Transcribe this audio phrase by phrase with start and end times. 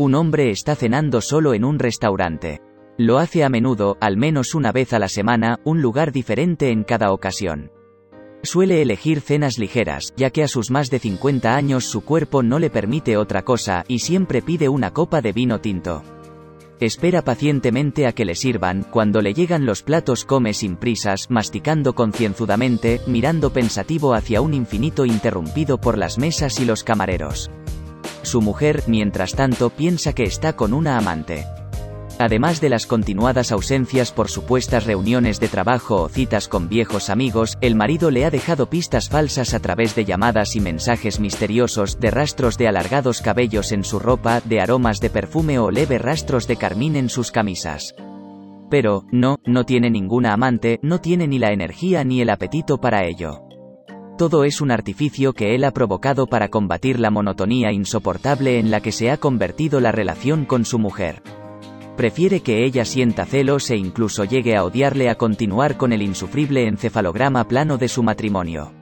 [0.00, 2.62] Un hombre está cenando solo en un restaurante.
[2.96, 6.84] Lo hace a menudo, al menos una vez a la semana, un lugar diferente en
[6.84, 7.70] cada ocasión.
[8.42, 12.58] Suele elegir cenas ligeras, ya que a sus más de 50 años su cuerpo no
[12.58, 16.02] le permite otra cosa, y siempre pide una copa de vino tinto.
[16.80, 21.94] Espera pacientemente a que le sirvan, cuando le llegan los platos come sin prisas, masticando
[21.94, 27.50] concienzudamente, mirando pensativo hacia un infinito interrumpido por las mesas y los camareros.
[28.22, 31.46] Su mujer, mientras tanto, piensa que está con una amante.
[32.20, 37.56] Además de las continuadas ausencias por supuestas reuniones de trabajo o citas con viejos amigos,
[37.62, 42.10] el marido le ha dejado pistas falsas a través de llamadas y mensajes misteriosos, de
[42.10, 46.56] rastros de alargados cabellos en su ropa, de aromas de perfume o leve rastros de
[46.56, 47.94] carmín en sus camisas.
[48.68, 53.06] Pero, no, no tiene ninguna amante, no tiene ni la energía ni el apetito para
[53.06, 53.49] ello.
[54.20, 58.82] Todo es un artificio que él ha provocado para combatir la monotonía insoportable en la
[58.82, 61.22] que se ha convertido la relación con su mujer.
[61.96, 66.66] Prefiere que ella sienta celos e incluso llegue a odiarle a continuar con el insufrible
[66.66, 68.79] encefalograma plano de su matrimonio.